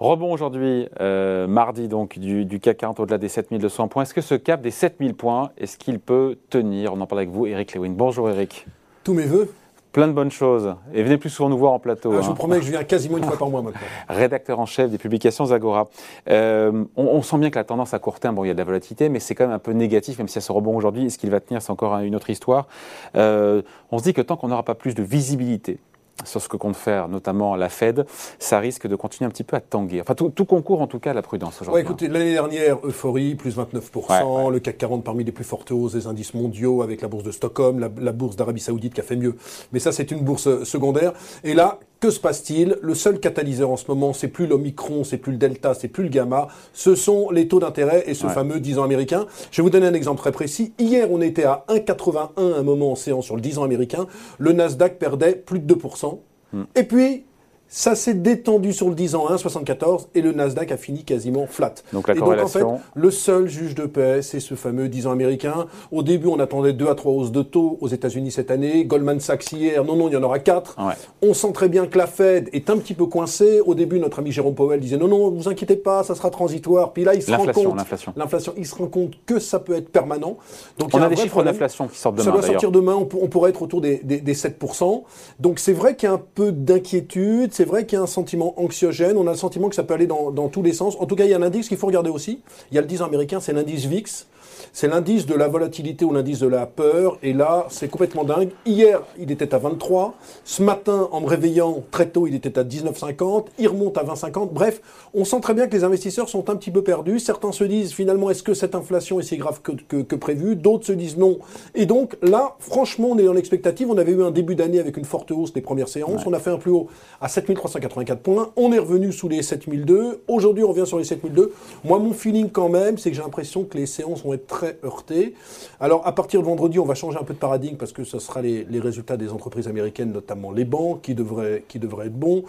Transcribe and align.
Rebond 0.00 0.32
aujourd'hui, 0.32 0.88
euh, 1.00 1.48
mardi 1.48 1.88
donc, 1.88 2.20
du, 2.20 2.44
du 2.44 2.60
CAC 2.60 2.76
40 2.76 3.00
au-delà 3.00 3.18
des 3.18 3.28
7200 3.28 3.88
points. 3.88 4.04
Est-ce 4.04 4.14
que 4.14 4.20
ce 4.20 4.36
cap 4.36 4.60
des 4.60 4.70
7000 4.70 5.14
points, 5.14 5.50
est-ce 5.58 5.76
qu'il 5.76 5.98
peut 5.98 6.36
tenir? 6.50 6.92
On 6.92 7.00
en 7.00 7.06
parle 7.06 7.22
avec 7.22 7.30
vous, 7.30 7.46
Eric 7.46 7.74
Lewin. 7.74 7.90
Bonjour 7.90 8.30
Eric. 8.30 8.66
Tous 9.02 9.12
mes 9.12 9.24
voeux. 9.24 9.52
Plein 9.90 10.06
de 10.06 10.12
bonnes 10.12 10.30
choses. 10.30 10.76
Et 10.94 11.02
venez 11.02 11.16
plus 11.16 11.30
souvent 11.30 11.48
nous 11.48 11.58
voir 11.58 11.72
en 11.72 11.80
plateau. 11.80 12.12
Ah, 12.12 12.20
je 12.20 12.26
vous 12.26 12.32
hein. 12.32 12.34
promets 12.36 12.58
que 12.60 12.64
je 12.64 12.70
viens 12.70 12.84
quasiment 12.84 13.18
une 13.18 13.24
fois 13.24 13.36
par 13.36 13.50
mois 13.50 13.60
maintenant. 13.60 13.80
Rédacteur 14.08 14.60
en 14.60 14.66
chef 14.66 14.88
des 14.88 14.98
publications 14.98 15.46
Zagora. 15.46 15.88
Euh, 16.30 16.84
on, 16.94 17.20
sent 17.22 17.38
bien 17.38 17.50
que 17.50 17.58
la 17.58 17.64
tendance 17.64 17.92
à 17.92 17.98
court 17.98 18.20
terme, 18.20 18.36
bon, 18.36 18.44
il 18.44 18.48
y 18.48 18.50
a 18.50 18.54
de 18.54 18.58
la 18.58 18.64
volatilité, 18.64 19.08
mais 19.08 19.18
c'est 19.18 19.34
quand 19.34 19.46
même 19.46 19.56
un 19.56 19.58
peu 19.58 19.72
négatif, 19.72 20.18
même 20.18 20.28
si 20.28 20.34
ça 20.34 20.40
se 20.42 20.52
rebond 20.52 20.76
aujourd'hui. 20.76 21.06
Est-ce 21.06 21.18
qu'il 21.18 21.30
va 21.30 21.40
tenir? 21.40 21.60
C'est 21.60 21.72
encore 21.72 21.98
une 21.98 22.14
autre 22.14 22.30
histoire. 22.30 22.68
Euh, 23.16 23.62
on 23.90 23.98
se 23.98 24.04
dit 24.04 24.14
que 24.14 24.20
tant 24.20 24.36
qu'on 24.36 24.48
n'aura 24.48 24.62
pas 24.62 24.76
plus 24.76 24.94
de 24.94 25.02
visibilité 25.02 25.80
sur 26.24 26.40
ce 26.40 26.48
que 26.48 26.56
compte 26.56 26.76
faire 26.76 27.08
notamment 27.08 27.56
la 27.56 27.68
Fed, 27.68 28.06
ça 28.38 28.58
risque 28.58 28.86
de 28.86 28.96
continuer 28.96 29.26
un 29.26 29.30
petit 29.30 29.44
peu 29.44 29.56
à 29.56 29.60
tanguer. 29.60 30.00
Enfin, 30.00 30.14
tout, 30.14 30.44
concourt 30.44 30.80
en 30.80 30.86
tout 30.86 30.98
cas 30.98 31.10
à 31.10 31.14
la 31.14 31.22
prudence 31.22 31.60
aujourd'hui. 31.60 31.74
Ouais, 31.74 31.82
écoutez, 31.82 32.08
l'année 32.08 32.32
dernière, 32.32 32.78
euphorie, 32.84 33.34
plus 33.34 33.56
29%, 33.56 34.50
le 34.50 34.60
CAC 34.60 34.78
40 34.78 35.04
parmi 35.04 35.24
les 35.24 35.32
plus 35.32 35.44
fortes 35.44 35.70
hausses 35.70 35.92
des 35.92 36.06
indices 36.06 36.34
mondiaux 36.34 36.82
avec 36.82 37.00
la 37.02 37.08
bourse 37.08 37.24
de 37.24 37.32
Stockholm, 37.32 37.78
la, 37.78 37.88
la 38.00 38.12
bourse 38.12 38.36
d'Arabie 38.36 38.60
Saoudite 38.60 38.94
qui 38.94 39.00
a 39.00 39.04
fait 39.04 39.16
mieux. 39.16 39.36
Mais 39.72 39.78
ça, 39.78 39.92
c'est 39.92 40.10
une 40.10 40.20
bourse 40.20 40.64
secondaire. 40.64 41.12
Et 41.44 41.54
là, 41.54 41.78
que 42.00 42.10
se 42.10 42.20
passe-t-il? 42.20 42.78
Le 42.80 42.94
seul 42.94 43.18
catalyseur 43.20 43.70
en 43.70 43.76
ce 43.76 43.84
moment, 43.88 44.12
c'est 44.12 44.28
plus 44.28 44.46
l'Omicron, 44.46 45.04
c'est 45.04 45.18
plus 45.18 45.32
le 45.32 45.38
Delta, 45.38 45.74
c'est 45.74 45.88
plus 45.88 46.04
le 46.04 46.10
Gamma, 46.10 46.48
ce 46.72 46.94
sont 46.94 47.30
les 47.30 47.48
taux 47.48 47.60
d'intérêt 47.60 48.04
et 48.06 48.14
ce 48.14 48.26
fameux 48.28 48.60
10 48.60 48.78
ans 48.78 48.84
américain. 48.84 49.26
Je 49.50 49.60
vais 49.60 49.62
vous 49.64 49.70
donner 49.70 49.86
un 49.86 49.94
exemple 49.94 50.20
très 50.20 50.32
précis. 50.32 50.72
Hier, 50.78 51.08
on 51.10 51.20
était 51.20 51.44
à 51.44 51.64
1,81 51.68 52.58
un 52.58 52.62
moment 52.62 52.92
en 52.92 52.94
séance 52.94 53.24
sur 53.24 53.36
le 53.36 53.42
10 53.42 53.58
ans 53.58 53.64
américain. 53.64 54.06
Le 54.38 54.52
Nasdaq 54.52 54.98
perdait 54.98 55.34
plus 55.34 55.58
de 55.58 55.74
2%. 55.74 56.18
Hmm. 56.52 56.62
Et 56.76 56.84
puis, 56.84 57.24
ça 57.68 57.94
s'est 57.94 58.14
détendu 58.14 58.72
sur 58.72 58.88
le 58.88 58.94
10 58.94 59.14
ans 59.14 59.26
1,74 59.30 60.06
et 60.14 60.22
le 60.22 60.32
Nasdaq 60.32 60.72
a 60.72 60.76
fini 60.76 61.04
quasiment 61.04 61.46
flat. 61.46 61.74
Donc 61.92 62.08
la 62.08 62.14
et 62.14 62.18
donc 62.18 62.38
en 62.38 62.46
fait, 62.46 62.64
le 62.94 63.10
seul 63.10 63.46
juge 63.46 63.74
de 63.74 63.84
paix, 63.84 64.22
c'est 64.22 64.40
ce 64.40 64.54
fameux 64.54 64.88
10 64.88 65.06
ans 65.06 65.12
américain. 65.12 65.66
Au 65.92 66.02
début, 66.02 66.28
on 66.28 66.40
attendait 66.40 66.72
2 66.72 66.88
à 66.88 66.94
3 66.94 67.12
hausses 67.12 67.32
de 67.32 67.42
taux 67.42 67.76
aux 67.80 67.88
États-Unis 67.88 68.30
cette 68.30 68.50
année. 68.50 68.84
Goldman 68.86 69.20
Sachs 69.20 69.52
hier, 69.52 69.84
non, 69.84 69.96
non, 69.96 70.08
il 70.08 70.14
y 70.14 70.16
en 70.16 70.22
aura 70.22 70.38
4. 70.38 70.76
On 71.22 71.34
sent 71.34 71.52
très 71.52 71.68
bien 71.68 71.86
que 71.86 71.98
la 71.98 72.06
Fed 72.06 72.48
est 72.52 72.70
un 72.70 72.78
petit 72.78 72.94
peu 72.94 73.06
coincée. 73.06 73.60
Au 73.60 73.74
début, 73.74 73.98
notre 73.98 74.20
ami 74.20 74.32
Jérôme 74.32 74.54
Powell 74.54 74.80
disait 74.80 74.96
non, 74.96 75.08
non, 75.08 75.30
vous 75.30 75.48
inquiétez 75.48 75.76
pas, 75.76 76.02
ça 76.04 76.14
sera 76.14 76.30
transitoire. 76.30 76.92
Puis 76.92 77.04
là, 77.04 77.14
il 77.14 77.22
se 77.22 77.30
rend 77.30 77.46
compte, 77.46 77.76
l'inflation, 77.76 78.12
l'inflation, 78.16 78.54
il 78.56 78.66
se 78.66 78.74
rend 78.74 78.86
compte 78.86 79.12
que 79.26 79.38
ça 79.38 79.58
peut 79.58 79.74
être 79.74 79.90
permanent. 79.90 80.38
Donc 80.78 80.90
on 80.94 81.02
a, 81.02 81.08
des 81.08 81.16
chiffres 81.16 81.42
d'inflation 81.42 81.86
qui 81.86 81.98
sortent 81.98 82.16
demain. 82.16 82.24
Ça 82.24 82.30
doit 82.30 82.42
sortir 82.42 82.70
demain. 82.70 82.94
On, 82.94 83.04
pourrait 83.04 83.50
être 83.50 83.60
autour 83.60 83.82
des, 83.82 83.98
des 83.98 84.34
7%. 84.34 85.02
Donc 85.38 85.58
c'est 85.58 85.72
vrai 85.74 85.96
qu'il 85.96 86.08
y 86.08 86.10
a 86.10 86.14
un 86.14 86.22
peu 86.34 86.50
d'inquiétude. 86.50 87.52
C'est 87.58 87.64
vrai 87.64 87.86
qu'il 87.86 87.96
y 87.96 87.98
a 87.98 88.04
un 88.04 88.06
sentiment 88.06 88.54
anxiogène. 88.56 89.16
On 89.16 89.26
a 89.26 89.32
le 89.32 89.36
sentiment 89.36 89.68
que 89.68 89.74
ça 89.74 89.82
peut 89.82 89.92
aller 89.92 90.06
dans, 90.06 90.48
tous 90.48 90.62
les 90.62 90.72
sens. 90.72 90.94
En 91.00 91.06
tout 91.06 91.16
cas, 91.16 91.24
il 91.24 91.30
y 91.30 91.34
a 91.34 91.36
un 91.36 91.42
indice 91.42 91.66
qu'il 91.66 91.76
faut 91.76 91.88
regarder 91.88 92.08
aussi. 92.08 92.40
Il 92.70 92.76
y 92.76 92.78
a 92.78 92.82
le 92.82 92.86
10 92.86 93.02
américain, 93.02 93.40
c'est 93.40 93.52
l'indice 93.52 93.86
VIX. 93.86 94.28
C'est 94.72 94.88
l'indice 94.88 95.26
de 95.26 95.34
la 95.34 95.48
volatilité 95.48 96.04
ou 96.04 96.12
l'indice 96.12 96.40
de 96.40 96.46
la 96.46 96.66
peur. 96.66 97.18
Et 97.22 97.32
là, 97.32 97.66
c'est 97.70 97.88
complètement 97.88 98.24
dingue. 98.24 98.50
Hier, 98.66 99.02
il 99.18 99.30
était 99.30 99.54
à 99.54 99.58
23. 99.58 100.14
Ce 100.44 100.62
matin, 100.62 101.08
en 101.12 101.20
me 101.20 101.26
réveillant 101.26 101.82
très 101.90 102.08
tôt, 102.08 102.26
il 102.26 102.34
était 102.34 102.58
à 102.58 102.64
19,50. 102.64 103.46
Il 103.58 103.68
remonte 103.68 103.98
à 103.98 104.04
20,50. 104.04 104.50
Bref, 104.52 104.80
on 105.14 105.24
sent 105.24 105.40
très 105.40 105.54
bien 105.54 105.66
que 105.66 105.76
les 105.76 105.84
investisseurs 105.84 106.28
sont 106.28 106.50
un 106.50 106.56
petit 106.56 106.70
peu 106.70 106.82
perdus. 106.82 107.18
Certains 107.18 107.52
se 107.52 107.64
disent 107.64 107.92
finalement, 107.92 108.30
est-ce 108.30 108.42
que 108.42 108.54
cette 108.54 108.74
inflation 108.74 109.20
est 109.20 109.24
si 109.24 109.36
grave 109.36 109.60
que, 109.62 109.72
que, 109.72 110.16
prévu? 110.16 110.56
D'autres 110.56 110.86
se 110.86 110.92
disent 110.92 111.16
non. 111.16 111.38
Et 111.74 111.86
donc 111.86 112.16
là, 112.22 112.56
franchement, 112.58 113.08
on 113.12 113.18
est 113.18 113.24
dans 113.24 113.32
l'expectative. 113.32 113.90
On 113.90 113.98
avait 113.98 114.12
eu 114.12 114.22
un 114.22 114.30
début 114.30 114.54
d'année 114.54 114.80
avec 114.80 114.96
une 114.96 115.04
forte 115.04 115.30
hausse 115.30 115.52
des 115.52 115.60
premières 115.60 115.88
séances. 115.88 116.22
On 116.26 116.32
a 116.32 116.38
fait 116.38 116.50
un 116.50 116.58
plus 116.58 116.70
haut 116.70 116.88
à 117.20 117.28
7384 117.28 118.20
points. 118.20 118.50
On 118.56 118.72
est 118.72 118.78
revenu 118.78 119.12
sous 119.12 119.28
les 119.28 119.42
7002. 119.42 120.22
Aujourd'hui, 120.28 120.64
on 120.64 120.68
revient 120.68 120.86
sur 120.86 120.98
les 120.98 121.04
7002. 121.04 121.52
Moi, 121.84 121.98
mon 121.98 122.12
feeling 122.12 122.50
quand 122.50 122.68
même, 122.68 122.98
c'est 122.98 123.10
que 123.10 123.16
j'ai 123.16 123.22
l'impression 123.22 123.64
que 123.64 123.76
les 123.76 123.86
séances 123.86 124.22
vont 124.22 124.34
être 124.34 124.46
heurté. 124.84 125.34
Alors, 125.80 126.06
à 126.06 126.14
partir 126.14 126.40
de 126.40 126.46
vendredi, 126.46 126.78
on 126.78 126.84
va 126.84 126.94
changer 126.94 127.18
un 127.18 127.24
peu 127.24 127.34
de 127.34 127.38
paradigme 127.38 127.76
parce 127.76 127.92
que 127.92 128.04
ce 128.04 128.18
sera 128.18 128.42
les, 128.42 128.66
résultats 128.80 129.16
des 129.16 129.30
entreprises 129.32 129.68
américaines, 129.68 130.12
notamment 130.12 130.52
les 130.52 130.64
banques, 130.64 131.02
qui 131.02 131.14
devraient, 131.14 131.64
qui 131.68 131.78
devraient 131.78 132.06
être 132.06 132.18
bons. 132.18 132.44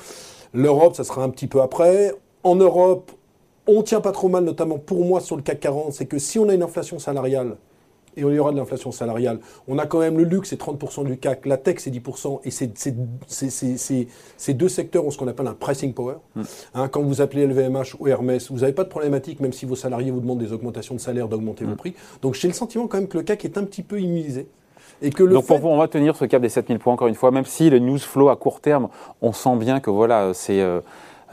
L'Europe, 0.54 0.96
ça 0.96 1.04
sera 1.04 1.24
un 1.24 1.30
petit 1.30 1.48
peu 1.48 1.62
après. 1.62 2.14
En 2.44 2.56
Europe, 2.56 3.12
on 3.68 3.84
tient 3.84 4.02
pas 4.02 4.12
trop 4.12 4.30
mal, 4.30 4.44
notamment 4.44 4.78
pour 4.78 5.06
moi 5.06 5.22
sur 5.22 5.36
le 5.36 5.42
CAC 5.42 5.60
40, 5.60 5.94
c'est 5.94 6.06
que 6.06 6.18
si 6.18 6.40
on 6.40 6.50
a 6.50 6.54
une 6.54 6.64
inflation 6.64 7.00
salariale 7.00 7.58
et 8.18 8.24
on 8.24 8.32
y 8.32 8.40
aura 8.40 8.52
de 8.52 8.58
l'inflation 8.58 8.92
salariale. 8.92 9.40
On 9.68 9.78
a 9.78 9.86
quand 9.86 10.00
même 10.00 10.18
le 10.18 10.24
luxe, 10.24 10.50
c'est 10.50 10.60
30% 10.60 11.06
du 11.06 11.18
CAC, 11.18 11.46
la 11.46 11.58
tech, 11.58 11.78
c'est 11.80 11.92
10%, 11.92 12.42
et 12.44 12.52
ces 14.38 14.54
deux 14.54 14.70
secteurs 14.70 15.06
ont 15.06 15.12
ce 15.12 15.18
qu'on 15.18 15.28
appelle 15.28 15.48
un 15.48 15.54
pricing 15.54 15.94
power. 15.94 16.16
Mm. 16.36 16.42
Hein, 16.76 16.88
quand 16.88 17.02
vous 17.02 17.22
appelez 17.22 17.48
LVMH 17.48 17.96
ou 18.00 18.08
Hermès, 18.08 18.52
vous 18.52 18.60
n'avez 18.60 18.74
pas 18.74 18.84
de 18.84 18.90
problématique, 18.90 19.40
même 19.40 19.54
si 19.54 19.66
vos 19.66 19.76
salariés 19.76 20.12
vous 20.12 20.22
demandent 20.22 20.40
des 20.40 20.54
augmentations 20.54 20.96
de 20.96 21.00
salaire, 21.00 21.28
d'augmenter 21.28 21.66
vos 21.66 21.74
mm. 21.74 21.78
prix. 21.78 21.94
Donc 22.22 22.36
j'ai 22.36 22.48
le 22.48 22.54
sentiment 22.54 22.88
quand 22.88 22.98
même 22.98 23.08
que 23.08 23.18
le 23.18 23.24
CAC 23.24 23.46
est 23.46 23.58
un 23.58 23.64
petit 23.64 23.84
peu 23.84 24.00
immunisé. 24.00 24.48
Et 25.02 25.12
que 25.12 25.24
le 25.24 25.34
Donc 25.34 25.46
pour 25.46 25.60
vous, 25.60 25.70
on 25.70 25.78
va 25.78 25.88
tenir 25.88 26.16
ce 26.16 26.26
cap 26.26 26.42
des 26.42 26.50
7000 26.50 26.80
points 26.80 26.94
encore 26.94 27.08
une 27.08 27.16
fois, 27.16 27.32
même 27.32 27.46
si 27.46 27.70
le 27.70 27.80
news 27.80 28.00
flow 28.00 28.30
à 28.30 28.36
court 28.36 28.60
terme, 28.60 28.90
on 29.22 29.32
sent 29.32 29.56
bien 29.58 29.80
que 29.80 29.90
voilà, 29.90 30.34
c'est... 30.34 30.62
Euh, 30.62 30.82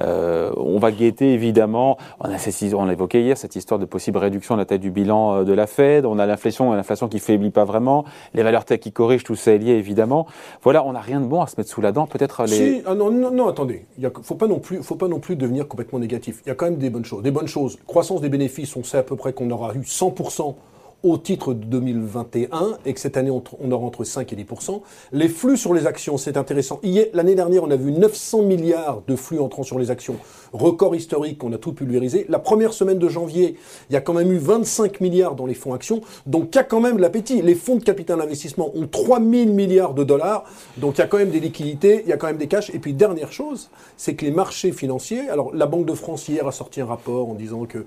euh, 0.00 0.50
on 0.56 0.78
va 0.78 0.92
guetter 0.92 1.32
évidemment, 1.32 1.98
on 2.20 2.28
a, 2.30 2.36
on 2.74 2.90
évoqué 2.90 3.22
hier, 3.22 3.36
cette 3.36 3.56
histoire 3.56 3.78
de 3.78 3.84
possible 3.84 4.18
réduction 4.18 4.54
de 4.54 4.60
la 4.60 4.64
taille 4.64 4.78
du 4.78 4.90
bilan 4.90 5.36
euh, 5.38 5.44
de 5.44 5.52
la 5.52 5.66
Fed, 5.66 6.06
on 6.06 6.18
a 6.18 6.26
l'inflation, 6.26 6.72
l'inflation 6.72 7.08
qui 7.08 7.18
faiblit 7.18 7.50
pas 7.50 7.64
vraiment, 7.64 8.04
les 8.34 8.42
valeurs 8.42 8.64
tech 8.64 8.80
qui 8.80 8.92
corrigent, 8.92 9.24
tout 9.24 9.36
ça 9.36 9.52
est 9.52 9.58
lié 9.58 9.72
évidemment. 9.72 10.26
Voilà, 10.62 10.84
on 10.84 10.92
n'a 10.92 11.00
rien 11.00 11.20
de 11.20 11.26
bon 11.26 11.42
à 11.42 11.46
se 11.46 11.54
mettre 11.58 11.70
sous 11.70 11.80
la 11.80 11.92
dent, 11.92 12.06
peut-être 12.06 12.42
les... 12.44 12.48
Si, 12.48 12.82
ah 12.86 12.94
non, 12.94 13.10
non, 13.10 13.30
non, 13.30 13.48
attendez, 13.48 13.86
il 13.98 14.10
faut 14.22 14.34
pas 14.34 14.46
non 14.46 14.58
plus, 14.58 14.82
faut 14.82 14.96
pas 14.96 15.08
non 15.08 15.20
plus 15.20 15.36
devenir 15.36 15.66
complètement 15.68 15.98
négatif. 15.98 16.42
Il 16.44 16.48
y 16.48 16.52
a 16.52 16.54
quand 16.54 16.66
même 16.66 16.78
des 16.78 16.90
bonnes 16.90 17.04
choses. 17.04 17.22
Des 17.22 17.30
bonnes 17.30 17.48
choses, 17.48 17.78
croissance 17.86 18.20
des 18.20 18.28
bénéfices, 18.28 18.76
on 18.76 18.84
sait 18.84 18.98
à 18.98 19.02
peu 19.02 19.16
près 19.16 19.32
qu'on 19.32 19.50
aura 19.50 19.74
eu 19.74 19.80
100% 19.80 20.54
au 21.02 21.18
titre 21.18 21.54
de 21.54 21.64
2021 21.64 22.78
et 22.84 22.94
que 22.94 23.00
cette 23.00 23.16
année, 23.16 23.30
on, 23.30 23.70
aura 23.70 23.84
entre 23.84 24.04
5 24.04 24.32
et 24.32 24.36
10% 24.36 24.80
Les 25.12 25.28
flux 25.28 25.56
sur 25.56 25.74
les 25.74 25.86
actions, 25.86 26.16
c'est 26.16 26.36
intéressant. 26.36 26.80
L'année 27.12 27.34
dernière, 27.34 27.62
on 27.62 27.70
a 27.70 27.76
vu 27.76 27.92
900 27.92 28.42
milliards 28.42 29.02
de 29.06 29.14
flux 29.14 29.38
entrant 29.38 29.62
sur 29.62 29.78
les 29.78 29.90
actions. 29.90 30.16
Record 30.52 30.96
historique, 30.96 31.42
on 31.44 31.52
a 31.52 31.58
tout 31.58 31.72
pulvérisé. 31.72 32.26
La 32.28 32.38
première 32.38 32.72
semaine 32.72 32.98
de 32.98 33.08
janvier, 33.08 33.56
il 33.90 33.92
y 33.92 33.96
a 33.96 34.00
quand 34.00 34.14
même 34.14 34.32
eu 34.32 34.38
25 34.38 35.00
milliards 35.00 35.34
dans 35.34 35.46
les 35.46 35.54
fonds 35.54 35.74
actions. 35.74 36.00
Donc, 36.24 36.48
il 36.52 36.56
y 36.56 36.60
a 36.60 36.64
quand 36.64 36.80
même 36.80 36.96
de 36.96 37.02
l'appétit. 37.02 37.42
Les 37.42 37.54
fonds 37.54 37.76
de 37.76 37.84
capital 37.84 38.20
investissement 38.20 38.72
ont 38.74 38.86
3 38.86 39.20
000 39.20 39.52
milliards 39.52 39.94
de 39.94 40.02
dollars. 40.02 40.44
Donc, 40.78 40.96
il 40.96 41.00
y 41.00 41.04
a 41.04 41.06
quand 41.06 41.18
même 41.18 41.30
des 41.30 41.40
liquidités, 41.40 42.02
il 42.04 42.08
y 42.08 42.12
a 42.12 42.16
quand 42.16 42.26
même 42.26 42.38
des 42.38 42.48
cash. 42.48 42.70
Et 42.70 42.78
puis, 42.78 42.94
dernière 42.94 43.32
chose, 43.32 43.70
c'est 43.96 44.14
que 44.14 44.24
les 44.24 44.30
marchés 44.30 44.72
financiers, 44.72 45.28
alors 45.28 45.54
la 45.54 45.66
Banque 45.66 45.86
de 45.86 45.94
France 45.94 46.28
hier 46.28 46.46
a 46.46 46.52
sorti 46.52 46.80
un 46.80 46.86
rapport 46.86 47.28
en 47.28 47.34
disant 47.34 47.66
que... 47.66 47.84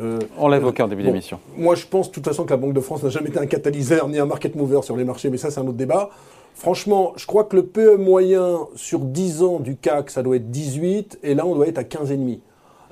Euh, 0.00 0.18
on 0.38 0.48
l'a 0.48 0.58
évoqué 0.58 0.82
en 0.82 0.88
début 0.88 1.02
d'émission. 1.02 1.40
Moi, 1.56 1.74
je 1.74 1.86
pense 1.86 2.08
de 2.08 2.12
toute 2.12 2.24
façon 2.24 2.44
que 2.44 2.51
la 2.52 2.58
Banque 2.58 2.74
de 2.74 2.80
France 2.80 3.02
n'a 3.02 3.08
jamais 3.08 3.30
été 3.30 3.38
un 3.38 3.46
catalyseur 3.46 4.08
ni 4.08 4.18
un 4.18 4.26
market 4.26 4.54
mover 4.54 4.82
sur 4.82 4.96
les 4.96 5.04
marchés, 5.04 5.30
mais 5.30 5.38
ça, 5.38 5.50
c'est 5.50 5.58
un 5.58 5.66
autre 5.66 5.72
débat. 5.72 6.10
Franchement, 6.54 7.14
je 7.16 7.26
crois 7.26 7.44
que 7.44 7.56
le 7.56 7.64
PE 7.64 7.96
moyen 7.96 8.68
sur 8.76 9.00
10 9.00 9.42
ans 9.42 9.58
du 9.58 9.76
CAC, 9.76 10.10
ça 10.10 10.22
doit 10.22 10.36
être 10.36 10.50
18, 10.50 11.20
et 11.22 11.34
là, 11.34 11.46
on 11.46 11.54
doit 11.54 11.66
être 11.66 11.78
à 11.78 11.82
15,5. 11.82 12.40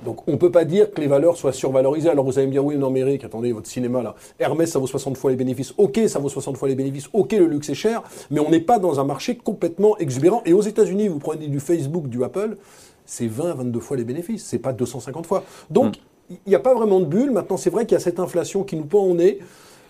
Donc 0.03 0.27
on 0.27 0.31
ne 0.31 0.37
peut 0.37 0.49
pas 0.49 0.65
dire 0.65 0.91
que 0.91 0.99
les 0.99 1.05
valeurs 1.05 1.37
soient 1.37 1.53
survalorisées. 1.53 2.09
Alors 2.09 2.25
vous 2.25 2.39
allez 2.39 2.47
me 2.47 2.51
dire, 2.51 2.65
oui, 2.65 2.75
non, 2.75 2.91
attendez, 3.23 3.51
votre 3.51 3.67
cinéma 3.67 4.01
là, 4.01 4.15
Hermès, 4.39 4.71
ça 4.71 4.79
vaut 4.79 4.87
60 4.87 5.15
fois 5.15 5.29
les 5.29 5.37
bénéfices. 5.37 5.75
Ok, 5.77 5.99
ça 6.07 6.17
vaut 6.17 6.27
60 6.27 6.57
fois 6.57 6.67
les 6.67 6.73
bénéfices. 6.73 7.07
Ok, 7.13 7.33
le 7.33 7.45
luxe 7.45 7.69
est 7.69 7.75
cher, 7.75 8.01
mais 8.31 8.39
on 8.39 8.49
n'est 8.49 8.61
pas 8.61 8.79
dans 8.79 8.99
un 8.99 9.03
marché 9.03 9.35
complètement 9.35 9.95
exubérant. 9.99 10.41
Et 10.47 10.53
aux 10.53 10.61
États-Unis, 10.61 11.07
vous 11.07 11.19
prenez 11.19 11.47
du 11.47 11.59
Facebook, 11.59 12.07
du 12.07 12.23
Apple, 12.23 12.57
c'est 13.05 13.27
20 13.27 13.53
22 13.53 13.79
fois 13.79 13.95
les 13.95 14.03
bénéfices, 14.03 14.43
c'est 14.43 14.57
pas 14.57 14.73
250 14.73 15.27
fois. 15.27 15.43
Donc, 15.69 15.97
hmm. 15.97 16.10
Il 16.45 16.49
n'y 16.49 16.55
a 16.55 16.59
pas 16.59 16.73
vraiment 16.73 16.99
de 16.99 17.05
bulle. 17.05 17.31
Maintenant, 17.31 17.57
c'est 17.57 17.69
vrai 17.69 17.85
qu'il 17.85 17.93
y 17.93 17.97
a 17.97 18.03
cette 18.03 18.19
inflation 18.19 18.63
qui 18.63 18.75
nous 18.75 18.85
pend 18.85 19.03
au 19.03 19.13
nez. 19.13 19.39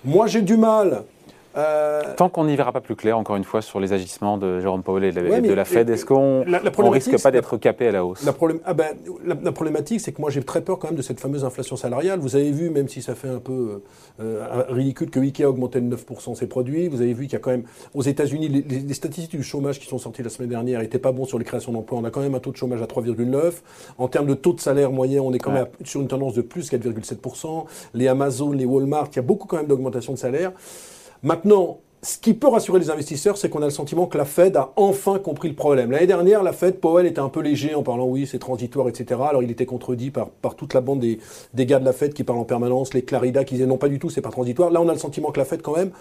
Moi, 0.03 0.27
j'ai 0.27 0.41
du 0.41 0.57
mal 0.57 1.03
euh, 1.57 2.01
Tant 2.15 2.29
qu'on 2.29 2.45
n'y 2.45 2.55
verra 2.55 2.71
pas 2.71 2.81
plus 2.81 2.95
clair, 2.95 3.17
encore 3.17 3.35
une 3.35 3.43
fois, 3.43 3.61
sur 3.61 3.79
les 3.79 3.93
agissements 3.93 4.37
de 4.37 4.59
Jérôme 4.59 4.83
Powell 4.83 5.03
et 5.03 5.11
de 5.11 5.53
la, 5.53 5.65
Fed, 5.65 5.89
est-ce 5.89 6.05
qu'on 6.05 6.45
ne 6.45 6.89
risque 6.89 7.21
pas 7.21 7.31
d'être 7.31 7.57
capé 7.57 7.87
à 7.87 7.91
la 7.91 8.05
hausse 8.05 8.23
la, 8.23 8.33
ah 8.65 8.73
ben, 8.73 8.95
la, 9.25 9.51
problématique, 9.51 9.99
c'est 9.99 10.11
que 10.11 10.21
moi 10.21 10.29
j'ai 10.29 10.43
très 10.43 10.61
peur 10.61 10.79
quand 10.79 10.87
même 10.87 10.97
de 10.97 11.01
cette 11.01 11.19
fameuse 11.19 11.43
inflation 11.43 11.75
salariale. 11.75 12.19
Vous 12.19 12.35
avez 12.35 12.51
vu, 12.51 12.69
même 12.69 12.87
si 12.87 13.01
ça 13.01 13.15
fait 13.15 13.27
un 13.27 13.39
peu 13.39 13.81
euh, 14.19 14.63
ridicule, 14.69 15.09
que 15.09 15.19
Ikea 15.19 15.43
a 15.43 15.49
augmenté 15.49 15.81
de 15.81 15.95
9% 15.95 16.35
ses 16.35 16.47
produits. 16.47 16.87
Vous 16.87 17.01
avez 17.01 17.13
vu 17.13 17.25
qu'il 17.25 17.33
y 17.33 17.35
a 17.35 17.39
quand 17.39 17.51
même, 17.51 17.63
aux 17.93 18.03
États-Unis, 18.03 18.47
les, 18.47 18.93
statistiques 18.93 19.39
du 19.39 19.43
chômage 19.43 19.79
qui 19.79 19.87
sont 19.87 19.97
sorties 19.97 20.23
la 20.23 20.29
semaine 20.29 20.49
dernière 20.49 20.79
n'étaient 20.79 20.99
pas 20.99 21.11
bons 21.11 21.25
sur 21.25 21.37
les 21.37 21.45
créations 21.45 21.71
d'emplois. 21.71 21.99
On 21.99 22.03
a 22.05 22.11
quand 22.11 22.21
même 22.21 22.35
un 22.35 22.39
taux 22.39 22.51
de 22.51 22.57
chômage 22.57 22.81
à 22.81 22.85
3,9. 22.85 23.53
En 23.97 24.07
termes 24.07 24.27
de 24.27 24.33
taux 24.33 24.53
de 24.53 24.59
salaire 24.59 24.91
moyen, 24.91 25.21
on 25.21 25.33
est 25.33 25.39
quand 25.39 25.51
même 25.51 25.67
sur 25.83 26.01
une 26.01 26.07
tendance 26.07 26.33
de 26.33 26.41
plus 26.41 26.71
4,7%. 26.71 27.65
Les 27.93 28.07
Amazon, 28.07 28.51
les 28.51 28.65
Walmart, 28.65 29.07
il 29.11 29.15
y 29.17 29.19
a 29.19 29.23
beaucoup 29.23 29.47
quand 29.47 29.57
même 29.57 29.67
d'augmentation 29.67 30.13
de 30.13 30.17
salaire. 30.17 30.51
Maintenant, 31.23 31.79
ce 32.03 32.17
qui 32.17 32.33
peut 32.33 32.47
rassurer 32.47 32.79
les 32.79 32.89
investisseurs, 32.89 33.37
c'est 33.37 33.49
qu'on 33.49 33.61
a 33.61 33.65
le 33.65 33.71
sentiment 33.71 34.07
que 34.07 34.17
la 34.17 34.25
Fed 34.25 34.57
a 34.57 34.71
enfin 34.75 35.19
compris 35.19 35.49
le 35.49 35.55
problème. 35.55 35.91
L'année 35.91 36.07
dernière, 36.07 36.41
la 36.41 36.51
Fed, 36.51 36.79
Powell 36.79 37.05
était 37.05 37.19
un 37.19 37.29
peu 37.29 37.41
léger 37.41 37.75
en 37.75 37.83
parlant 37.83 38.05
oui, 38.05 38.25
c'est 38.25 38.39
transitoire, 38.39 38.89
etc. 38.89 39.21
Alors 39.29 39.43
il 39.43 39.51
était 39.51 39.67
contredit 39.67 40.09
par, 40.09 40.29
par 40.29 40.55
toute 40.55 40.73
la 40.73 40.81
bande 40.81 40.99
des, 40.99 41.19
des 41.53 41.65
gars 41.67 41.79
de 41.79 41.85
la 41.85 41.93
Fed 41.93 42.13
qui 42.13 42.23
parlent 42.23 42.39
en 42.39 42.43
permanence, 42.43 42.95
les 42.95 43.03
Clarida 43.03 43.43
qui 43.43 43.55
disaient 43.55 43.67
non, 43.67 43.77
pas 43.77 43.89
du 43.89 43.99
tout, 43.99 44.09
c'est 44.09 44.21
pas 44.21 44.31
transitoire. 44.31 44.71
Là, 44.71 44.81
on 44.81 44.89
a 44.89 44.93
le 44.93 44.99
sentiment 44.99 45.31
que 45.31 45.39
la 45.39 45.45
Fed, 45.45 45.61
quand 45.61 45.75
même, 45.77 45.91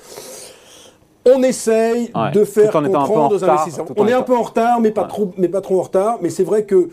on 1.27 1.43
essaye 1.43 2.11
de 2.33 2.45
faire 2.45 2.73
comprendre 2.73 3.35
aux 3.35 3.45
investisseurs. 3.45 3.87
On 3.97 4.07
est 4.07 4.13
un 4.13 4.23
peu 4.23 4.35
en 4.35 4.43
retard, 4.43 4.81
mais 4.81 4.91
pas, 4.91 5.05
trop, 5.05 5.33
mais 5.37 5.49
pas 5.49 5.61
trop 5.61 5.79
en 5.79 5.83
retard. 5.83 6.19
Mais 6.23 6.31
c'est 6.31 6.45
vrai 6.45 6.65
que 6.65 6.89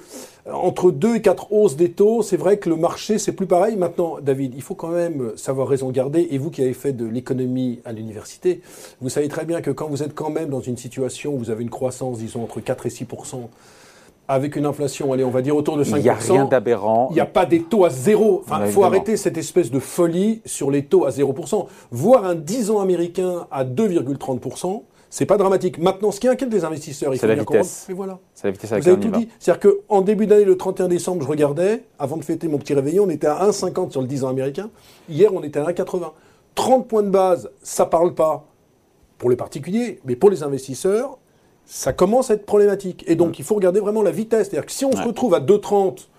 entre 0.53 0.91
2 0.91 1.15
et 1.15 1.21
4 1.21 1.51
hausses 1.51 1.75
des 1.75 1.91
taux, 1.91 2.21
c'est 2.21 2.37
vrai 2.37 2.57
que 2.57 2.69
le 2.69 2.75
marché, 2.75 3.17
c'est 3.17 3.33
plus 3.33 3.47
pareil. 3.47 3.75
Maintenant, 3.75 4.17
David, 4.21 4.53
il 4.55 4.61
faut 4.61 4.75
quand 4.75 4.89
même 4.89 5.31
savoir 5.35 5.67
raison 5.67 5.89
garder. 5.91 6.27
Et 6.31 6.37
vous 6.37 6.49
qui 6.49 6.61
avez 6.61 6.73
fait 6.73 6.93
de 6.93 7.05
l'économie 7.05 7.79
à 7.85 7.91
l'université, 7.91 8.61
vous 9.01 9.09
savez 9.09 9.27
très 9.27 9.45
bien 9.45 9.61
que 9.61 9.71
quand 9.71 9.87
vous 9.87 10.03
êtes 10.03 10.15
quand 10.15 10.29
même 10.29 10.49
dans 10.49 10.61
une 10.61 10.77
situation 10.77 11.33
où 11.33 11.37
vous 11.37 11.49
avez 11.49 11.63
une 11.63 11.69
croissance, 11.69 12.19
disons, 12.19 12.43
entre 12.43 12.59
4 12.59 12.85
et 12.85 12.89
6 12.89 13.05
avec 14.29 14.57
une 14.57 14.65
inflation, 14.65 15.13
allez, 15.13 15.23
on 15.23 15.29
va 15.29 15.41
dire 15.41 15.55
autour 15.55 15.77
de 15.77 15.85
5%. 15.85 15.97
Il 15.97 16.03
n'y 16.03 16.09
a 16.09 16.15
rien 16.15 16.45
d'aberrant. 16.45 17.07
Il 17.11 17.13
n'y 17.13 17.21
a 17.21 17.25
pas 17.25 17.45
des 17.45 17.61
taux 17.61 17.85
à 17.85 17.89
zéro. 17.89 18.41
Enfin, 18.43 18.65
il 18.65 18.71
faut 18.71 18.83
arrêter 18.83 19.15
cette 19.15 19.37
espèce 19.37 19.71
de 19.71 19.79
folie 19.79 20.41
sur 20.45 20.69
les 20.69 20.83
taux 20.83 21.05
à 21.05 21.11
0%. 21.11 21.65
Voir 21.91 22.25
un 22.25 22.35
10 22.35 22.71
ans 22.71 22.81
américain 22.81 23.47
à 23.51 23.63
2,30%, 23.63 24.81
c'est 25.17 25.25
pas 25.25 25.37
dramatique. 25.37 25.79
Maintenant, 25.79 26.11
ce 26.11 26.19
qui 26.19 26.27
inquiète 26.27 26.53
les 26.53 26.63
investisseurs, 26.63 27.11
il 27.11 27.19
faut 27.19 27.25
la 27.25 27.33
bien 27.33 27.41
vitesse. 27.41 27.85
Mais 27.89 27.95
voilà. 27.95 28.19
C'est 28.35 28.45
la 28.45 28.51
vitesse 28.51 28.69
Vous 28.69 28.87
avez 28.87 28.99
tout 28.99 29.09
dit. 29.09 29.27
C'est-à-dire 29.39 29.71
qu'en 29.87 30.01
début 30.01 30.27
d'année, 30.27 30.45
le 30.45 30.55
31 30.55 30.87
décembre, 30.87 31.23
je 31.23 31.27
regardais, 31.27 31.85
avant 31.97 32.17
de 32.17 32.23
fêter 32.23 32.47
mon 32.47 32.59
petit 32.59 32.75
réveillon, 32.75 33.05
on 33.05 33.09
était 33.09 33.25
à 33.25 33.47
1,50 33.49 33.89
sur 33.89 34.01
le 34.01 34.07
10 34.07 34.25
ans 34.25 34.27
américain. 34.27 34.69
Hier, 35.09 35.33
on 35.33 35.41
était 35.41 35.57
à 35.57 35.63
1,80. 35.63 36.11
30 36.53 36.87
points 36.87 37.01
de 37.01 37.09
base, 37.09 37.49
ça 37.63 37.87
parle 37.87 38.13
pas 38.13 38.45
pour 39.17 39.31
les 39.31 39.35
particuliers, 39.35 39.99
mais 40.05 40.15
pour 40.15 40.29
les 40.29 40.43
investisseurs, 40.43 41.17
ça 41.65 41.93
commence 41.93 42.29
à 42.29 42.35
être 42.35 42.45
problématique. 42.45 43.03
Et 43.07 43.15
donc, 43.15 43.39
il 43.39 43.43
faut 43.43 43.55
regarder 43.55 43.79
vraiment 43.79 44.03
la 44.03 44.11
vitesse. 44.11 44.49
C'est-à-dire 44.49 44.67
que 44.67 44.71
si 44.71 44.85
on 44.85 44.91
se 44.91 45.01
retrouve 45.01 45.33
à 45.33 45.39
2,30 45.39 46.09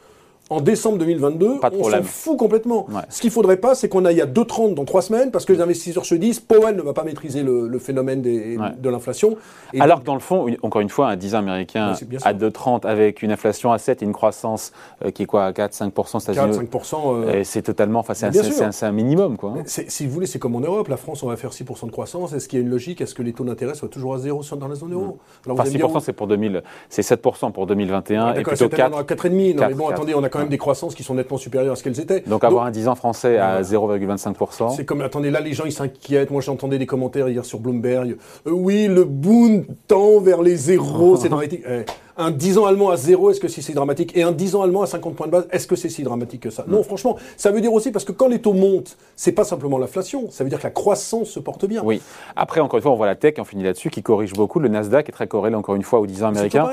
en 0.50 0.60
décembre 0.60 0.98
2022, 0.98 1.60
on 1.72 1.90
s'en 1.90 2.02
fout 2.02 2.38
complètement. 2.38 2.86
Ce 3.08 3.20
qu'il 3.20 3.30
faudrait 3.30 3.58
pas, 3.58 3.74
c'est 3.74 3.88
qu'on 3.88 4.04
aille 4.04 4.20
à 4.20 4.26
2,30 4.26 4.74
dans 4.74 4.84
trois 4.84 5.02
semaines, 5.02 5.30
parce 5.30 5.44
que 5.44 5.52
les 5.52 5.60
investisseurs 5.60 6.06
se 6.06 6.14
disent, 6.14 6.40
Powell 6.40 6.76
ne 6.76 6.82
va 6.82 6.92
pas 6.92 7.04
maîtriser 7.04 7.42
le, 7.42 7.78
phénomène 7.78 8.22
de 8.22 8.88
l'inflation. 8.88 9.36
Alors 9.78 10.00
que 10.00 10.04
dans 10.04 10.14
le 10.14 10.20
fond, 10.20 10.46
encore 10.62 10.80
une 10.80 10.88
fois, 10.88 11.08
un 11.08 11.16
10 11.16 11.34
américain 11.34 11.94
à 12.22 12.34
2,30 12.34 12.86
avec 12.86 13.22
une 13.22 13.30
inflation 13.30 13.72
à 13.72 13.78
7 13.78 14.02
et 14.02 14.04
une 14.04 14.12
croissance 14.12 14.72
euh, 15.04 15.10
qui 15.10 15.24
est 15.24 15.26
quoi, 15.26 15.44
à 15.44 15.52
4-5% 15.52 15.92
4-5%. 16.32 16.96
Euh, 17.14 17.42
c'est 17.44 17.62
totalement, 17.62 18.00
enfin, 18.00 18.14
c'est 18.14 18.84
un, 18.84 18.92
minimum. 18.92 19.36
Quoi, 19.36 19.54
hein. 19.58 19.62
Si 19.66 20.06
vous 20.06 20.12
voulez, 20.12 20.26
c'est 20.26 20.38
comme 20.38 20.56
en 20.56 20.60
Europe. 20.60 20.88
La 20.88 20.96
France, 20.96 21.22
on 21.22 21.28
va 21.28 21.36
faire 21.36 21.50
6% 21.50 21.86
de 21.86 21.90
croissance. 21.90 22.32
Est-ce 22.32 22.48
qu'il 22.48 22.58
y 22.58 22.62
a 22.62 22.64
une 22.64 22.70
logique 22.70 23.00
Est-ce 23.00 23.14
que 23.14 23.22
les 23.22 23.32
taux 23.32 23.44
d'intérêt 23.44 23.74
soient 23.74 23.88
toujours 23.88 24.14
à 24.14 24.18
zéro 24.18 24.42
dans 24.56 24.68
la 24.68 24.74
zone 24.74 24.92
euro? 24.92 25.18
Mm. 25.46 25.50
Enfin, 25.50 25.64
6%, 25.64 26.00
c'est 26.00 26.12
pour 26.12 26.26
2000, 26.26 26.62
c'est 26.88 27.02
7% 27.02 27.52
pour 27.52 27.66
2021 27.66 28.34
et 28.34 28.42
plutôt 28.42 28.68
4. 28.68 29.02
4,5. 29.02 29.54
Non, 29.54 29.68
mais 29.68 29.74
bon, 29.74 29.88
attendez, 29.88 30.14
on 30.14 30.22
a 30.22 30.28
quand 30.38 30.44
même 30.44 30.50
des 30.50 30.58
croissances 30.58 30.94
qui 30.94 31.02
sont 31.02 31.14
nettement 31.14 31.38
supérieures 31.38 31.73
à 31.73 31.76
ce 31.76 31.82
qu'elles 31.82 32.00
étaient. 32.00 32.20
Donc, 32.20 32.44
avoir 32.44 32.64
un 32.64 32.70
10 32.70 32.88
ans 32.88 32.94
français 32.94 33.38
à 33.38 33.61
0,25%. 33.62 34.76
C'est 34.76 34.85
comme, 34.85 35.00
attendez, 35.00 35.31
là, 35.31 35.40
les 35.40 35.52
gens, 35.52 35.64
ils 35.64 35.73
s'inquiètent. 35.73 36.31
Moi, 36.31 36.40
j'entendais 36.40 36.79
des 36.79 36.87
commentaires 36.87 37.29
hier 37.29 37.44
sur 37.44 37.58
Bloomberg. 37.58 38.17
Euh, 38.46 38.50
oui, 38.50 38.87
le 38.87 39.05
boom 39.05 39.64
tend 39.87 40.20
vers 40.20 40.43
les 40.43 40.56
zéros. 40.56 41.17
c'est 41.20 41.29
dramatique. 41.29 41.62
Eh, 41.69 41.85
un 42.17 42.31
10 42.31 42.58
ans 42.58 42.67
allemand 42.67 42.90
à 42.90 42.96
zéro, 42.96 43.31
est-ce 43.31 43.40
que 43.40 43.49
c'est 43.49 43.62
si 43.62 43.73
dramatique? 43.75 44.17
Et 44.17 44.23
un 44.23 44.32
10 44.32 44.56
ans 44.56 44.62
allemand 44.62 44.82
à 44.82 44.87
50 44.87 45.14
points 45.14 45.26
de 45.26 45.32
base, 45.32 45.46
est-ce 45.50 45.67
que 45.67 45.76
c'est 45.76 45.88
si 45.88 46.02
dramatique 46.02 46.43
que 46.43 46.50
ça? 46.50 46.64
Non, 46.67 46.82
franchement, 46.82 47.17
ça 47.37 47.52
veut 47.52 47.61
dire 47.61 47.73
aussi, 47.73 47.93
parce 47.93 48.05
que 48.05 48.12
quand 48.12 48.29
les 48.29 48.41
taux 48.41 48.55
montent, 48.55 48.96
c'est 49.14 49.32
pas 49.32 49.44
simplement 49.44 49.79
l'inflation, 49.79 50.29
ça 50.31 50.43
veut 50.43 50.50
dire 50.50 50.58
que 50.58 50.64
la 50.64 50.73
croissance 50.73 51.29
se 51.29 51.38
porte 51.38 51.64
bien. 51.67 51.82
Oui. 51.84 52.02
Après, 52.34 52.61
encore 52.61 52.79
une 52.79 52.82
fois, 52.82 52.91
on 52.91 52.96
voit 52.96 53.06
la 53.06 53.14
tech, 53.14 53.34
on 53.38 53.44
finit 53.44 53.62
là-dessus, 53.62 53.91
qui 53.91 54.02
corrige 54.02 54.32
beaucoup. 54.32 54.58
Le 54.58 54.69
Nasdaq 54.69 55.08
est 55.08 55.12
très 55.12 55.29
corrélé, 55.29 55.55
encore 55.55 55.76
une 55.76 55.84
fois, 55.84 56.00
aux 56.00 56.06
10 56.06 56.25
ans 56.25 56.29
américains. 56.29 56.69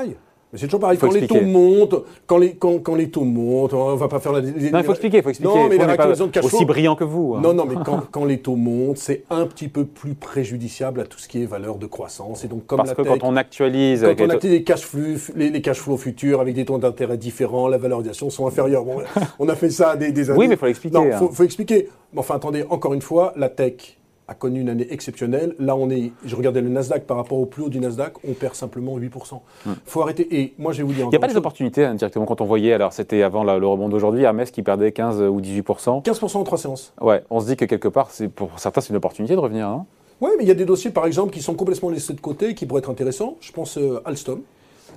Mais 0.56 0.60
c'est 0.60 0.68
toujours 0.68 0.80
pareil. 0.80 0.96
quand 0.96 1.12
les 1.12 1.26
taux 1.26 1.42
montent, 1.42 1.96
quand 2.26 2.38
les, 2.38 2.54
quand, 2.54 2.78
quand, 2.78 2.94
les 2.94 3.10
taux 3.10 3.24
montent, 3.24 3.74
on 3.74 3.94
va 3.94 4.08
pas 4.08 4.20
faire 4.20 4.32
la. 4.32 4.40
non, 4.40 4.78
il 4.78 4.84
faut 4.84 4.92
expliquer, 4.92 5.18
il 5.18 5.22
faut 5.22 5.28
expliquer. 5.28 5.54
Non, 5.54 5.68
mais 5.68 5.76
la 5.76 5.96
pas 5.96 6.14
de 6.14 6.26
cash 6.28 6.44
Aussi 6.46 6.64
brillant 6.64 6.96
que 6.96 7.04
vous. 7.04 7.34
Hein. 7.36 7.40
Non, 7.42 7.52
non, 7.52 7.66
mais 7.66 7.74
quand, 7.84 8.06
quand, 8.10 8.24
les 8.24 8.38
taux 8.38 8.56
montent, 8.56 8.96
c'est 8.96 9.24
un 9.28 9.46
petit 9.46 9.68
peu 9.68 9.84
plus 9.84 10.14
préjudiciable 10.14 11.02
à 11.02 11.04
tout 11.04 11.18
ce 11.18 11.28
qui 11.28 11.42
est 11.42 11.46
valeur 11.46 11.76
de 11.76 11.84
croissance. 11.84 12.42
Et 12.44 12.48
donc, 12.48 12.64
comme 12.64 12.78
Parce 12.78 12.94
que 12.94 13.02
quand 13.02 13.22
on 13.22 13.36
actualise. 13.36 14.00
Quand 14.00 14.24
on 14.24 14.30
actualise 14.30 14.58
les 14.58 14.64
cash, 14.64 14.80
flux, 14.80 15.18
les, 15.36 15.60
cash 15.60 15.78
flows 15.78 15.98
futurs 15.98 16.40
avec 16.40 16.54
des 16.54 16.64
taux 16.64 16.78
d'intérêt 16.78 17.18
différents, 17.18 17.68
la 17.68 17.76
valorisation 17.76 18.30
sont 18.30 18.46
inférieures. 18.46 18.84
Bon, 18.84 19.02
on 19.38 19.48
a 19.50 19.54
fait 19.54 19.70
ça 19.70 19.94
des, 19.94 20.10
des 20.10 20.30
années. 20.30 20.38
Oui, 20.38 20.48
mais 20.48 20.54
il 20.54 20.58
faut 20.58 20.66
l'expliquer. 20.66 20.96
Non, 20.96 21.12
faut, 21.12 21.26
hein. 21.26 21.30
faut 21.32 21.44
expliquer. 21.44 21.90
Enfin, 22.16 22.36
attendez, 22.36 22.64
encore 22.70 22.94
une 22.94 23.02
fois, 23.02 23.34
la 23.36 23.50
tech 23.50 23.98
a 24.28 24.34
connu 24.34 24.60
une 24.60 24.68
année 24.68 24.86
exceptionnelle. 24.90 25.54
Là, 25.58 25.76
on 25.76 25.88
est, 25.90 26.12
je 26.24 26.34
regardais 26.34 26.60
le 26.60 26.68
Nasdaq 26.68 27.04
par 27.04 27.16
rapport 27.16 27.38
au 27.38 27.46
plus 27.46 27.62
haut 27.62 27.68
du 27.68 27.78
Nasdaq, 27.78 28.14
on 28.28 28.32
perd 28.32 28.54
simplement 28.54 28.98
8%. 28.98 29.40
Il 29.66 29.72
faut 29.84 30.02
arrêter. 30.02 30.26
Et 30.40 30.54
moi, 30.58 30.72
je 30.72 30.78
vais 30.78 30.84
vous 30.84 30.92
dire. 30.92 31.06
Il 31.06 31.10
n'y 31.10 31.16
a 31.16 31.20
pas 31.20 31.28
des 31.28 31.36
opportunités 31.36 31.84
hein, 31.84 31.94
directement 31.94 32.26
quand 32.26 32.40
on 32.40 32.46
voyait, 32.46 32.72
alors 32.72 32.92
c'était 32.92 33.22
avant 33.22 33.44
le 33.44 33.66
rebond 33.66 33.88
d'aujourd'hui, 33.88 34.22
Hermès 34.22 34.50
qui 34.50 34.62
perdait 34.62 34.92
15 34.92 35.20
ou 35.22 35.40
18%. 35.40 36.02
15% 36.04 36.36
en 36.36 36.44
trois 36.44 36.58
séances. 36.58 36.92
Ouais, 37.00 37.22
on 37.30 37.40
se 37.40 37.46
dit 37.46 37.56
que 37.56 37.64
quelque 37.64 37.88
part, 37.88 38.10
pour 38.34 38.58
certains, 38.58 38.80
c'est 38.80 38.90
une 38.90 38.96
opportunité 38.96 39.34
de 39.34 39.40
revenir, 39.40 39.68
non 39.68 39.86
Oui, 40.20 40.30
mais 40.36 40.44
il 40.44 40.48
y 40.48 40.52
a 40.52 40.54
des 40.54 40.64
dossiers, 40.64 40.90
par 40.90 41.06
exemple, 41.06 41.32
qui 41.32 41.42
sont 41.42 41.54
complètement 41.54 41.90
laissés 41.90 42.14
de 42.14 42.20
côté, 42.20 42.54
qui 42.54 42.66
pourraient 42.66 42.80
être 42.80 42.90
intéressants. 42.90 43.36
Je 43.40 43.52
pense 43.52 43.78
euh, 43.78 44.00
Alstom. 44.04 44.40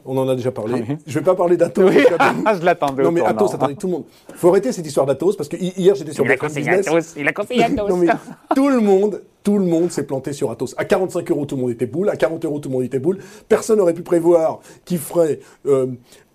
On 0.06 0.18
en 0.18 0.28
a 0.28 0.36
déjà 0.36 0.52
parlé. 0.52 0.84
Je 1.06 1.14
ne 1.14 1.20
vais 1.20 1.26
pas 1.26 1.36
parler 1.36 1.58
d'Atos. 1.58 1.90
Oui. 1.90 2.04
je 2.60 2.62
l'attendais. 2.66 3.04
Non, 3.04 3.12
mais 3.12 3.22
Atos, 3.22 3.54
attendez, 3.54 3.76
tout 3.76 3.88
le 3.88 3.94
monde. 3.94 4.04
Il 4.30 4.36
faut 4.36 4.50
arrêter 4.50 4.72
cette 4.72 4.86
histoire 4.86 5.06
d'Atos 5.06 5.36
parce 5.36 5.50
que 5.50 5.58
hier, 5.58 5.96
j'étais 5.96 6.12
sur 6.14 6.24
Business. 6.26 6.88
Atos, 6.88 7.16
il 7.18 7.28
a 7.28 7.34
conseillé 7.34 7.64
Atos. 7.66 7.90
non, 7.90 7.98
mais 7.98 8.08
tout 8.56 8.70
le 8.70 8.80
monde, 8.80 9.22
tout 9.44 9.58
le 9.58 9.66
monde 9.66 9.92
s'est 9.92 10.06
planté 10.06 10.34
sur 10.34 10.52
Atos. 10.52 10.74
À 10.78 10.86
45 10.86 11.30
euros, 11.32 11.46
tout 11.46 11.56
le 11.56 11.62
monde 11.62 11.72
était 11.72 11.86
boule. 11.86 12.10
À 12.10 12.16
40 12.16 12.46
euros, 12.46 12.60
tout 12.60 12.70
le 12.70 12.74
monde 12.76 12.84
était 12.84 13.00
boule. 13.00 13.20
Personne 13.48 13.78
n'aurait 13.78 13.94
pu 13.94 14.04
prévoir 14.04 14.60
qu'il 14.86 15.00
ferait 15.00 15.40
euh, 15.66 15.88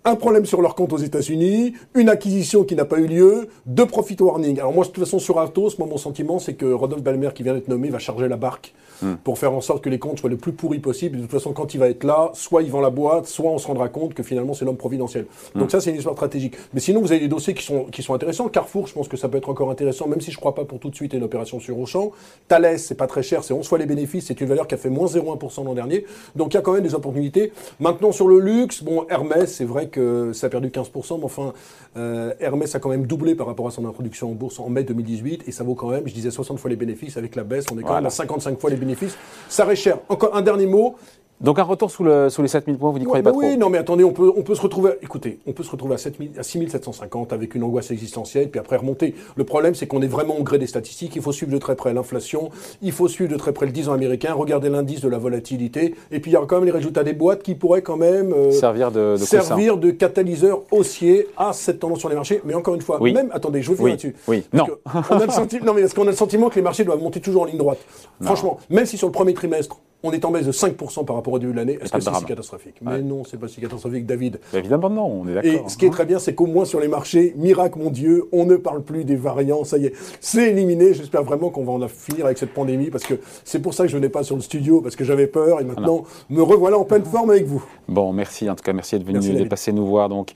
un 0.05 0.15
problème 0.15 0.45
sur 0.45 0.61
leur 0.61 0.75
compte 0.75 0.93
aux 0.93 0.97
États-Unis, 0.97 1.73
une 1.95 2.09
acquisition 2.09 2.63
qui 2.63 2.75
n'a 2.75 2.85
pas 2.85 2.99
eu 2.99 3.07
lieu, 3.07 3.47
deux 3.65 3.87
profit 3.87 4.15
warning. 4.19 4.59
Alors 4.59 4.71
moi, 4.71 4.85
de 4.85 4.91
toute 4.91 5.03
façon, 5.03 5.17
sur 5.17 5.39
Atos, 5.39 5.79
moi, 5.79 5.87
mon 5.87 5.97
sentiment, 5.97 6.37
c'est 6.37 6.53
que 6.53 6.71
Rodolphe 6.71 7.01
Balmer, 7.01 7.29
qui 7.33 7.41
vient 7.41 7.55
d'être 7.55 7.67
nommé, 7.67 7.89
va 7.89 7.97
charger 7.97 8.27
la 8.27 8.37
barque 8.37 8.73
hmm. 9.01 9.15
pour 9.23 9.39
faire 9.39 9.51
en 9.53 9.61
sorte 9.61 9.83
que 9.83 9.89
les 9.89 9.97
comptes 9.97 10.19
soient 10.19 10.29
le 10.29 10.37
plus 10.37 10.53
pourris 10.53 10.77
possible. 10.77 11.17
de 11.17 11.23
toute 11.23 11.31
façon, 11.31 11.53
quand 11.53 11.73
il 11.73 11.79
va 11.79 11.89
être 11.89 12.03
là, 12.03 12.29
soit 12.33 12.61
il 12.61 12.69
vend 12.69 12.81
la 12.81 12.91
boîte, 12.91 13.25
soit 13.25 13.49
on 13.49 13.57
se 13.57 13.65
rendra 13.65 13.89
compte 13.89 14.13
que 14.13 14.21
finalement, 14.21 14.53
c'est 14.53 14.63
l'homme 14.63 14.77
providentiel. 14.77 15.25
Hmm. 15.55 15.59
Donc 15.59 15.71
ça, 15.71 15.81
c'est 15.81 15.89
une 15.89 15.97
histoire 15.97 16.15
stratégique. 16.15 16.55
Mais 16.75 16.79
sinon, 16.79 17.01
vous 17.01 17.11
avez 17.11 17.21
des 17.21 17.27
dossiers 17.27 17.55
qui 17.55 17.63
sont, 17.63 17.85
qui 17.85 18.03
sont 18.03 18.13
intéressants. 18.13 18.47
Carrefour, 18.47 18.85
je 18.85 18.93
pense 18.93 19.07
que 19.07 19.17
ça 19.17 19.27
peut 19.27 19.39
être 19.39 19.49
encore 19.49 19.71
intéressant, 19.71 20.07
même 20.07 20.21
si 20.21 20.29
je 20.29 20.37
ne 20.37 20.39
crois 20.39 20.53
pas 20.53 20.65
pour 20.65 20.79
tout 20.79 20.91
de 20.91 20.95
suite 20.95 21.13
une 21.13 21.23
opération 21.23 21.59
sur 21.59 21.79
Auchan. 21.79 22.11
Thales, 22.47 22.77
c'est 22.77 22.95
pas 22.95 23.07
très 23.07 23.23
cher, 23.23 23.43
c'est 23.43 23.53
11 23.53 23.67
fois 23.67 23.79
les 23.79 23.87
bénéfices, 23.87 24.27
c'est 24.27 24.39
une 24.39 24.47
valeur 24.47 24.67
qui 24.67 24.75
a 24.75 24.77
fait 24.77 24.89
moins 24.89 25.07
0,1% 25.07 25.65
l'an 25.65 25.73
dernier. 25.73 26.05
Donc 26.35 26.53
il 26.53 26.57
y 26.57 26.59
a 26.59 26.61
quand 26.61 26.73
même 26.73 26.83
des 26.83 26.93
opportunités. 26.93 27.51
Maintenant, 27.79 28.11
sur 28.11 28.27
le 28.27 28.39
luxe, 28.39 28.83
bon, 28.83 29.07
Hermès, 29.09 29.51
c'est 29.51 29.65
vrai 29.65 29.87
que 29.87 29.94
ça 30.33 30.47
a 30.47 30.49
perdu 30.49 30.69
15%, 30.69 31.17
mais 31.17 31.25
enfin, 31.25 31.53
euh, 31.97 32.33
Hermès 32.39 32.73
a 32.75 32.79
quand 32.79 32.89
même 32.89 33.05
doublé 33.05 33.35
par 33.35 33.47
rapport 33.47 33.67
à 33.67 33.71
son 33.71 33.85
introduction 33.85 34.31
en 34.31 34.33
bourse 34.33 34.59
en 34.59 34.69
mai 34.69 34.83
2018, 34.83 35.43
et 35.47 35.51
ça 35.51 35.63
vaut 35.63 35.75
quand 35.75 35.89
même, 35.89 36.07
je 36.07 36.13
disais 36.13 36.31
60 36.31 36.59
fois 36.59 36.69
les 36.69 36.75
bénéfices, 36.75 37.17
avec 37.17 37.35
la 37.35 37.43
baisse, 37.43 37.65
on 37.71 37.79
est 37.79 37.83
quand 37.83 37.95
même 37.95 38.05
à 38.05 38.09
55 38.09 38.59
fois 38.59 38.69
les 38.69 38.75
bénéfices. 38.75 39.17
Ça 39.49 39.65
reste 39.65 39.81
cher. 39.81 39.99
Encore 40.09 40.35
un 40.35 40.41
dernier 40.41 40.65
mot, 40.65 40.95
donc 41.41 41.59
un 41.59 41.63
retour 41.63 41.91
sous, 41.91 42.03
le, 42.03 42.29
sous 42.29 42.41
les 42.41 42.47
7000 42.47 42.77
points, 42.77 42.91
vous 42.91 42.99
n'y 42.99 43.03
croyez 43.03 43.21
pas 43.21 43.31
trop 43.31 43.39
Oui, 43.39 43.57
non 43.57 43.69
mais 43.69 43.77
attendez, 43.77 44.05
on 44.05 44.13
peut, 44.13 44.31
on 44.37 44.41
peut 44.41 44.55
se 44.55 44.61
retrouver, 44.61 44.91
écoutez, 45.01 45.39
on 45.45 45.51
peut 45.51 45.63
se 45.63 45.71
retrouver 45.71 45.95
à, 45.95 45.97
7000, 45.97 46.31
à 46.39 46.43
6750 46.43 47.33
avec 47.33 47.55
une 47.55 47.63
angoisse 47.63 47.91
existentielle, 47.91 48.49
puis 48.49 48.59
après 48.59 48.77
remonter. 48.77 49.15
Le 49.35 49.43
problème, 49.43 49.75
c'est 49.75 49.85
qu'on 49.85 50.01
est 50.01 50.07
vraiment 50.07 50.37
au 50.37 50.43
gré 50.43 50.59
des 50.59 50.67
statistiques, 50.67 51.13
il 51.15 51.21
faut 51.21 51.33
suivre 51.33 51.51
de 51.51 51.57
très 51.57 51.75
près 51.75 51.93
l'inflation, 51.93 52.51
il 52.81 52.93
faut 52.93 53.09
suivre 53.09 53.31
de 53.31 53.37
très 53.37 53.51
près 53.51 53.65
le 53.65 53.73
10 53.73 53.89
ans 53.89 53.93
américain, 53.93 54.33
regarder 54.33 54.69
l'indice 54.69 55.01
de 55.01 55.09
la 55.09 55.17
volatilité, 55.17 55.95
et 56.09 56.21
puis 56.21 56.31
il 56.31 56.33
y 56.35 56.37
a 56.37 56.45
quand 56.45 56.55
même 56.55 56.65
les 56.65 56.71
résultats 56.71 57.03
des 57.03 57.13
boîtes 57.13 57.43
qui 57.43 57.55
pourraient 57.55 57.81
quand 57.81 57.97
même 57.97 58.31
euh, 58.31 58.51
servir, 58.51 58.91
de, 58.91 59.17
de, 59.19 59.25
servir 59.25 59.77
de 59.77 59.91
catalyseur 59.91 60.61
haussier 60.71 61.27
à 61.35 61.51
cette 61.51 61.79
tendance 61.79 61.99
sur 61.99 62.07
les 62.07 62.15
marchés. 62.15 62.41
Mais 62.45 62.53
encore 62.53 62.75
une 62.75 62.81
fois, 62.81 62.99
même, 63.01 63.29
attendez, 63.33 63.61
je 63.61 63.71
reviens 63.71 63.89
là-dessus. 63.89 64.15
Oui, 64.27 64.45
non. 64.53 64.65
On 65.09 65.17
a 65.17 65.25
le 65.25 65.31
sentiment, 65.31 65.65
non 65.65 65.73
mais 65.73 65.81
parce 65.81 65.93
qu'on 65.93 66.07
a 66.07 66.11
le 66.11 66.15
sentiment 66.15 66.49
que 66.49 66.55
les 66.55 66.61
marchés 66.61 66.85
doivent 66.85 67.01
monter 67.01 67.19
toujours 67.19 67.41
en 67.41 67.45
ligne 67.45 67.57
droite. 67.57 67.79
Franchement, 68.21 68.57
même 68.69 68.85
si 68.85 68.97
sur 68.97 69.07
le 69.07 69.11
premier 69.11 69.33
trimestre, 69.33 69.77
on 70.05 70.11
est 70.11 70.23
en 70.23 70.31
baisse 70.31 70.45
de 70.45 70.51
5% 70.51 71.05
par 71.05 71.15
rapport 71.15 71.33
au 71.33 71.39
début 71.39 71.51
de 71.51 71.57
l'année. 71.57 71.79
Est-ce 71.81 71.91
que 71.91 71.99
c'est 71.99 72.13
si 72.13 72.25
catastrophique? 72.25 72.75
Mais 72.81 73.01
non, 73.01 73.23
c'est 73.23 73.39
pas 73.39 73.47
si 73.47 73.59
catastrophique, 73.59 74.05
David. 74.05 74.39
évidemment, 74.53 74.89
non, 74.89 75.05
on 75.05 75.27
est 75.27 75.33
d'accord. 75.33 75.51
Et 75.51 75.69
ce 75.69 75.77
qui 75.77 75.85
est 75.85 75.89
très 75.89 76.05
bien, 76.05 76.19
c'est 76.19 76.35
qu'au 76.35 76.45
moins 76.45 76.65
sur 76.65 76.79
les 76.79 76.87
marchés, 76.87 77.33
miracle, 77.37 77.79
mon 77.79 77.89
Dieu, 77.89 78.25
on 78.31 78.45
ne 78.45 78.55
parle 78.55 78.83
plus 78.83 79.03
des 79.03 79.15
variants. 79.15 79.63
Ça 79.63 79.77
y 79.77 79.87
est, 79.87 79.93
c'est 80.19 80.51
éliminé. 80.51 80.93
J'espère 80.93 81.23
vraiment 81.23 81.49
qu'on 81.49 81.63
va 81.63 81.71
en 81.73 81.87
finir 81.87 82.25
avec 82.25 82.37
cette 82.37 82.53
pandémie 82.53 82.89
parce 82.89 83.03
que 83.03 83.15
c'est 83.43 83.59
pour 83.59 83.73
ça 83.73 83.83
que 83.83 83.89
je 83.89 83.97
venais 83.97 84.09
pas 84.09 84.23
sur 84.23 84.35
le 84.35 84.41
studio 84.41 84.81
parce 84.81 84.95
que 84.95 85.03
j'avais 85.03 85.27
peur 85.27 85.59
et 85.61 85.63
maintenant 85.63 86.03
me 86.29 86.41
revoilà 86.41 86.77
en 86.77 86.85
pleine 86.85 87.03
forme 87.03 87.31
avec 87.31 87.45
vous. 87.45 87.63
Bon, 87.87 88.13
merci. 88.13 88.49
En 88.49 88.55
tout 88.55 88.63
cas, 88.63 88.73
merci 88.73 88.97
d'être 88.97 89.07
venu, 89.07 89.19
de 89.19 89.43
passer 89.47 89.71
nous 89.71 89.85
voir. 89.85 90.09
Donc, 90.09 90.31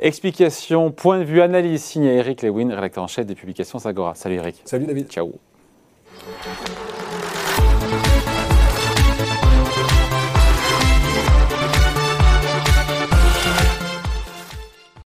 explication, 0.00 0.90
point 0.90 1.18
de 1.18 1.24
vue, 1.24 1.40
analyse 1.40 1.82
signé 1.82 2.16
Eric 2.16 2.42
Lewin, 2.42 2.70
rédacteur 2.70 3.04
en 3.04 3.08
chef 3.08 3.26
des 3.26 3.34
publications 3.34 3.78
Zagora. 3.78 4.14
Salut 4.14 4.36
Eric. 4.36 4.56
Salut 4.64 4.86
David. 4.86 5.08
Ciao. 5.08 5.32